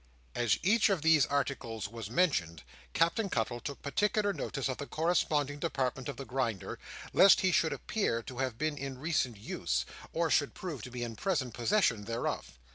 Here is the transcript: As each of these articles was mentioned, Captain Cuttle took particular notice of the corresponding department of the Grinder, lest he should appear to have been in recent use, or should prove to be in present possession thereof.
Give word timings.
As 0.33 0.57
each 0.63 0.89
of 0.89 1.03
these 1.03 1.27
articles 1.27 1.87
was 1.87 2.09
mentioned, 2.09 2.63
Captain 2.91 3.29
Cuttle 3.29 3.59
took 3.59 3.83
particular 3.83 4.33
notice 4.33 4.67
of 4.67 4.77
the 4.77 4.87
corresponding 4.87 5.59
department 5.59 6.09
of 6.09 6.17
the 6.17 6.25
Grinder, 6.25 6.79
lest 7.13 7.41
he 7.41 7.51
should 7.51 7.71
appear 7.71 8.23
to 8.23 8.39
have 8.39 8.57
been 8.57 8.79
in 8.79 8.97
recent 8.97 9.37
use, 9.37 9.85
or 10.11 10.31
should 10.31 10.55
prove 10.55 10.81
to 10.81 10.89
be 10.89 11.03
in 11.03 11.15
present 11.15 11.53
possession 11.53 12.05
thereof. 12.05 12.57